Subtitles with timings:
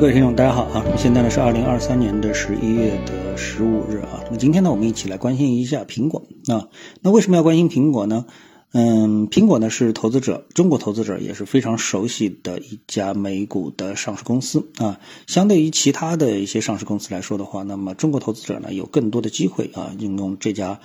[0.00, 0.82] 各位听众，大家好啊！
[0.96, 4.22] 现在呢是二零二三年的十一月的十五日啊。
[4.24, 6.68] 那么今天呢，我们一起来关心一下苹果啊。
[7.02, 8.24] 那为什么要关心苹果呢？
[8.72, 14.98] 嗯，苹果呢是投资者，中国投资者也是非常熟悉的一家美股的上市公司啊。
[15.26, 20.80] 相对于其他的一些上市公司来说的话，那么中国投资者呢有更多的机会啊，应用这家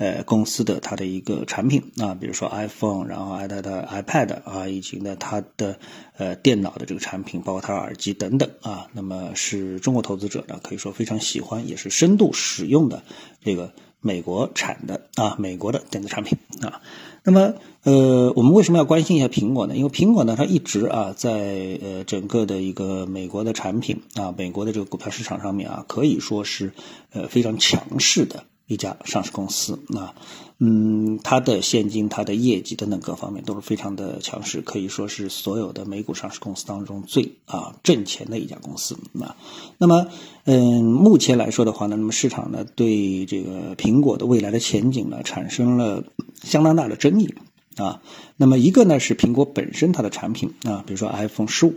[0.00, 5.78] 呃公司的它的一个产品啊，比如说 iPhone，然后 iPad、iPad 啊，以及呢它的
[6.16, 8.88] 呃电脑的这个产品，包括它耳机等等啊。
[8.94, 13.02] 那么是中国投资者呢可以说非常喜欢，也是深度使用的
[13.44, 16.80] 这个美国产的啊美国的电子产品啊。
[17.22, 19.76] 那么，呃，我们为什么要关心一下苹果呢？
[19.76, 26.72] 因为苹果呢，它一直啊，在呃整个的一个美国的产品啊，美国的这个股票市场上面啊，可以说是
[27.12, 28.44] 呃非常强势的。
[28.70, 30.14] 一家上市公司，那，
[30.58, 38.96] 嗯，它的现金、它的业绩等等各方面都是非常的强势，可以说是所有的美股上市公司当中最啊挣钱的一家公司。
[39.10, 39.34] 那，
[39.76, 40.06] 那么，
[40.44, 46.04] 嗯，目前来说的话呢，那么市场呢对这个苹果的未来的前景呢产生了
[46.40, 47.34] 相当大的争议
[47.76, 48.00] 啊。
[48.36, 51.74] 那么一个呢是苹果本身它的产品啊，比如说 iPhone 十五。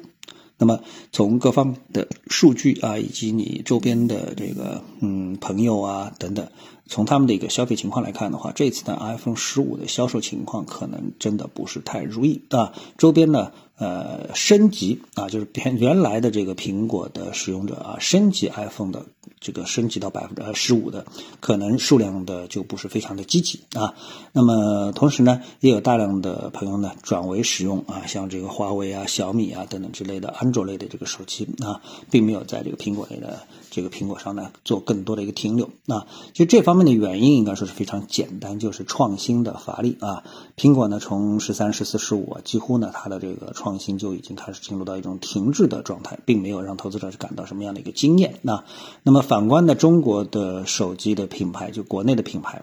[0.64, 0.80] 那么
[1.11, 6.47] 从各方的数据啊，以及你周边的这个嗯朋友啊等等，
[6.88, 12.72] 从他们的一个消费情况来看的话，这次的 iPhone 十五的销售情况可能真的不是太如意啊。
[12.97, 19.04] 周边呢，呃，升级啊，就是原原来的这个苹果的使用者啊，升级 iPhone 的
[19.40, 21.06] 这个升级到百分之呃十五的，
[21.40, 23.96] 可能数量的就不是非常的积极啊。
[24.32, 33.40] 那么同时呢，也有大量的朋友呢转为使用啊，像这个华为啊、小米啊等等之类的安卓类的这个手机啊，并没有在这个苹果类的
[33.72, 36.06] 这个苹果上呢做更多的一个停留啊。
[36.32, 40.24] 就这方面的原因，应该说是非常简单，就是创新的乏力啊。
[40.56, 48.39] 苹果呢，从十三、十四、十五，几乎呢它的这个创新就已经开始进入到一种停滞的状态，并没有让投资者感到什么样的一个经验。
[48.42, 48.66] 那
[49.03, 52.61] 那么反观的，中国的手机的品牌，就国内的品牌。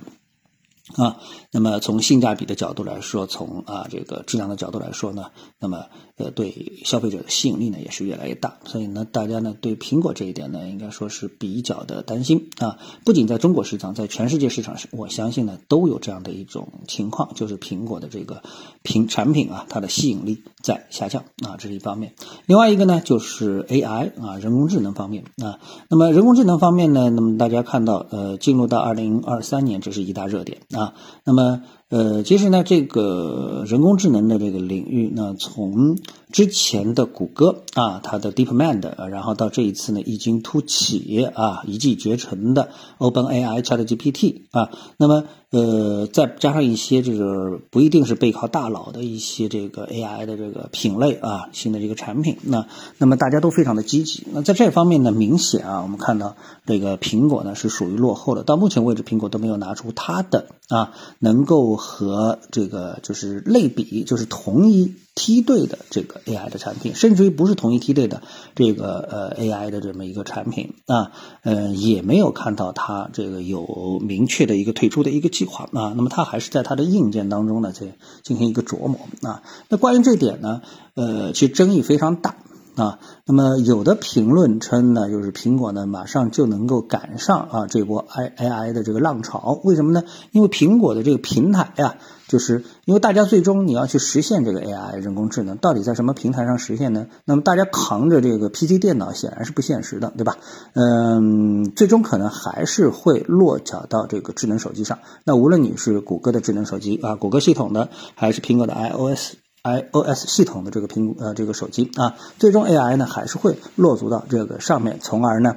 [0.97, 1.19] 啊，
[1.53, 5.27] 那么从性价比的角度来说，从啊这个质量的角度来说呢，
[5.59, 5.85] 那么
[6.17, 12.79] 呃对消费者的吸引力呢也是越来越大，所以呢大家呢对苹果这一点呢应该说是比较的担心啊。
[13.05, 18.43] 不仅在中国市场，在全世界市场上，我相信呢都有这样的一种情况，就是苹果的这个
[18.83, 22.15] 品产品啊，它的吸引力在下降啊，这是一方面。
[22.47, 30.80] 另外一个呢就是 AI 啊人工智能方面啊，那么人工智能方面呢，那么大家看到呃进入到二零二三年，这是一大热点啊。
[30.81, 35.99] 啊，那么呃，其实呢，这个人工智能的这个领域呢，从
[36.33, 42.69] 之前的谷歌啊，它的 DeepMind，啊然后到这一次呢，异军突起啊，一骑绝尘的
[42.99, 45.25] OpenAI ChatGPT 啊，那么。
[45.51, 52.69] 呃，再加上一些这个不一定是背靠大佬的一些这个 AI 的这个品类啊，新的这个产品，那
[52.99, 54.25] 那么大家都非常的积极。
[54.33, 56.37] 那在这方面呢，明显啊，我们看到
[56.67, 58.45] 这个苹果呢是属于落后的。
[58.45, 64.95] 到目前为止，苹果都没有拿出它的啊，能够和这个就是类比，就是同一。
[65.17, 68.23] 梯队的这个 AI 的产品，甚至于不是同一梯队的
[68.55, 71.11] 这个呃 AI 的这么一个产品啊，
[71.43, 75.93] 呃也没有看到它这个有明确的一个退出的一个计划啊。
[75.95, 79.43] 那么它还是在它的硬件当中呢在进行一个琢磨啊。
[79.69, 80.63] 那关于这点呢，
[80.95, 82.37] 呃其实争议非常大。
[82.77, 90.05] 啊，那么有的评论称呢，就是苹果呢马上就能够赶上啊这波 I A I 的这个浪潮，为什么呢？
[90.33, 91.97] 因为苹果的这个平台呀，
[92.29, 97.07] 就是因为大家最终你要去实现这个 A I 人工智能，到底在什么平台上实现呢？
[97.25, 100.37] 那么大家扛着这个 P C 电脑显然是不现实的，对吧？
[100.75, 104.99] 嗯，最终可能还是会落脚到这个智能手机上。
[105.25, 109.37] 那无论你是谷歌的智能手机啊，谷歌系统的，还是苹果的 I O S。
[109.63, 115.57] iOS 系统的这个苹呃这个手机啊，最终 AI 呢还是会落足到这个上面，从而呢。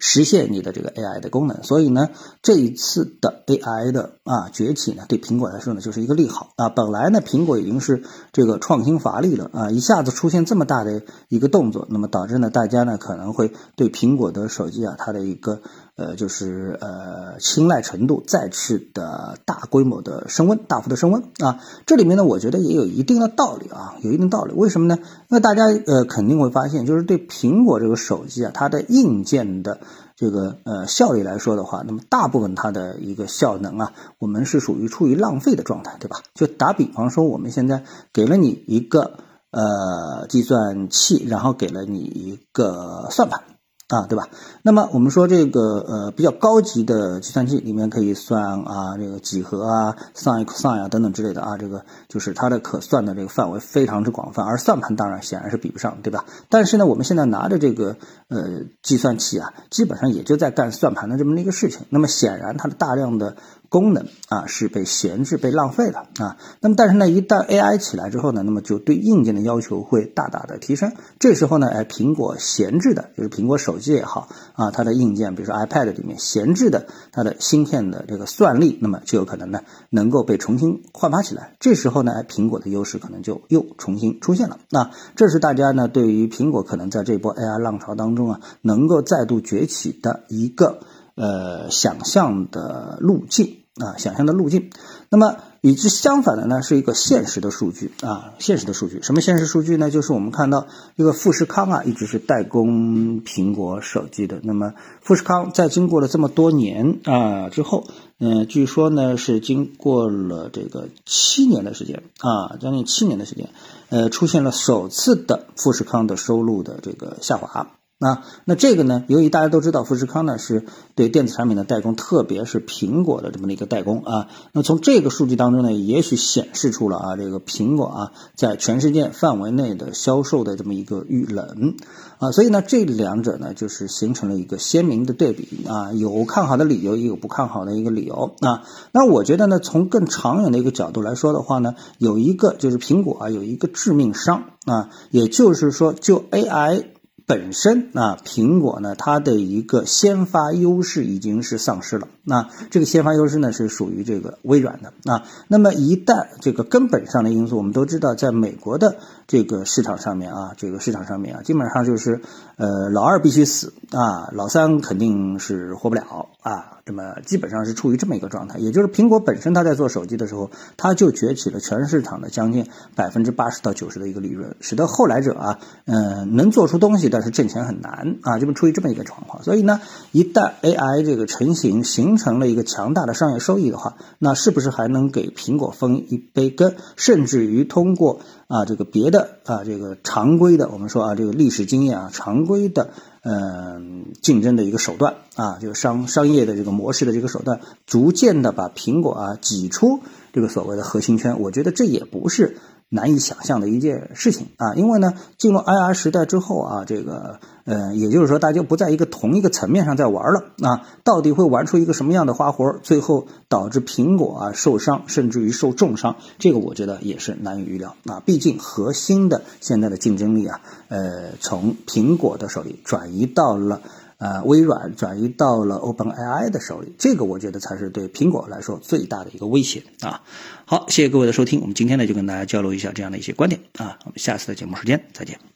[0.00, 2.08] 实现你的这个 AI 的功能，所以呢，
[2.42, 6.68] 这一次的 AI 的啊崛起呢，对苹果来说呢，就是一个利好啊。
[6.70, 8.02] 本来呢，苹果已经是
[8.32, 15.62] 这个创新乏力了啊，一下子出现这么大的一个动作，那么导致呢，大家呢可能会对苹果的手机啊，它的一个
[15.96, 21.58] 呃，就是呃青睐程度再次的大规模的升温，大幅的升温啊。
[21.86, 24.52] 这里面呢，我觉得也有一定的道理啊，有一定道理。
[24.52, 24.98] 为什么呢？
[25.28, 29.80] 那大家呃肯定会发现，就是对苹果这个手机啊，它的硬件的
[30.16, 36.20] 这个呃效率来说的话，那么大部分它的一个效能啊，我们是属于处于浪费的状态，对吧？
[36.34, 39.18] 就打比方说，我们现在给了你一个
[39.50, 43.42] 呃计算器，然后给了你一个算盘
[43.88, 44.28] 啊，对吧？
[44.62, 56.24] 那么我们说这个呃比较高级的计算器里面可以算啊这个几何啊、sin、cos 啊等等之类的啊，这个就是它的可算的这个范围非常之广泛，而算盘当然显然是比不上，对吧？
[56.48, 57.96] 但是呢，我们现在拿着这个
[58.26, 61.86] 呃计算器啊，基本上也就在干算盘的这么一个事情。
[61.90, 63.36] 那么显然它的大量的
[63.68, 66.36] 功能啊是被闲置、被浪费了啊。
[66.60, 70.92] 那么但是呢，一旦 AI 起来之后呢，那么就对硬件的要求会大大的提升。
[71.20, 73.75] 这时候呢，哎，苹果闲置的就是苹果手。
[73.76, 81.54] 手机也好啊，它的硬件，比如说 iPad 里面闲置的它的芯片的这个算力，那么就有可能呢能够被重新焕发起来。
[81.60, 84.58] 这时候呢，苹果的优势可能就又重新出现了。
[84.70, 90.80] 那这是大家呢对于苹果可能在这波 AI 浪潮当中啊，能够再度崛起的一个
[91.16, 94.70] 呃想象的路径啊，想象的路径。
[95.10, 95.36] 那么。
[95.62, 99.02] 与之相反的呢，是一个现实的数据啊，现实的数据。
[99.02, 99.90] 什么现实数据呢？
[99.90, 104.38] 就是我们看到这个富士康啊，一直是代工苹果手机的。
[104.44, 107.88] 那么富士康在经过了这么多年啊之后，
[108.20, 113.48] 嗯，据说呢是经过了这个七年的时间啊，将近七年的时间，
[113.88, 117.72] 呃，出现了首次的富士康的收入的这个下滑。
[117.98, 119.04] 啊，那这个呢？
[119.08, 124.28] 由于大家都知道富士康呢是对电子产品的代工，特别是苹果的这么的一个代工啊。
[124.52, 131.76] 那从这个数据当中呢，也许显示出了啊，这个苹果啊在全世界范围内的销售的这么一个遇冷
[132.18, 132.32] 啊。
[132.32, 138.64] 所以呢，这两者呢就是形成了一个鲜明的对比啊，有看好的理由，也有不看好的一个理由啊。
[138.92, 146.88] 那我觉得呢，从更长远的一个角度来说的话呢，有一个就是苹果啊有一个致命伤啊，也就是说就 AI。
[147.26, 152.06] 本身啊，苹果呢，它的一个先发优势已经是丧失了。
[152.22, 155.24] 那这个先发优势呢，是属于这个微软的啊。
[155.48, 158.96] 那么一旦这个根本上的因素，我们都知道，在美国的
[159.26, 162.20] 这个市场上面啊，这个市场上面啊，基本上就是
[162.56, 166.72] 呃，老二必须死啊，老三肯定是活不了啊。
[166.86, 179.42] 这么基本上是处于这么一个状态，也就是苹果本身它在做手机的时候，它就崛起了全市场的将近百分之八十到九十的一个利润，使得后来者啊，嗯，能做出东西的，但是挣钱很难啊，就处于这么一个状况。
[179.42, 179.80] 所以呢，
[180.12, 186.74] 一旦 AI 这个成型，形成了一个强大的商业收益的话，那是不是还能给苹果分一杯羹？
[186.96, 192.90] 甚至于通过啊这个别的啊这个常规的，我们说啊这个历史经验啊常规的。
[193.28, 199.98] 嗯，竞争的一个手段啊，这个商商业的这个模式的这个手段，逐渐的把苹果啊挤出
[200.32, 202.58] 这个所谓的核心圈，我觉得这也不是。
[202.88, 218.22] 难以想象的一件事情啊，因为呢，进入 IR 时代之后啊，这个呃，也就是说，大家不在一个同一个层面上在玩了啊，到底会玩出一个什么样的花活，最后导致苹果啊受伤，甚至于受重伤，这个我觉得也是难以预料啊。
[218.24, 223.82] 毕竟核心的现在的竞争力啊，呃，从苹果的手里转移到了。
[224.18, 230.22] 呃，微软转移到了 OpenAI 的手里，这个我觉得才是对苹果来说最大的一个威胁啊！
[230.64, 235.55] 好，谢谢各位的收听，我们今天呢就跟大家交流一下这样的一些观点啊，我们下次的节目时间再见。